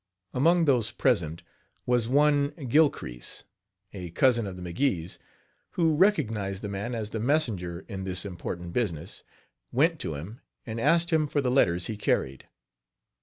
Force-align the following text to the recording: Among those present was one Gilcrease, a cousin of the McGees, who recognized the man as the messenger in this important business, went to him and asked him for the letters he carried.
Among 0.33 0.65
those 0.65 0.89
present 0.89 1.43
was 1.85 2.09
one 2.09 2.53
Gilcrease, 2.57 3.43
a 3.93 4.09
cousin 4.09 4.47
of 4.47 4.57
the 4.57 4.63
McGees, 4.63 5.19
who 5.73 5.95
recognized 5.95 6.63
the 6.63 6.69
man 6.69 6.95
as 6.95 7.11
the 7.11 7.19
messenger 7.19 7.85
in 7.87 8.03
this 8.03 8.25
important 8.25 8.73
business, 8.73 9.23
went 9.71 9.99
to 9.99 10.15
him 10.15 10.41
and 10.65 10.79
asked 10.79 11.11
him 11.13 11.27
for 11.27 11.39
the 11.39 11.51
letters 11.51 11.85
he 11.85 11.97
carried. 11.97 12.47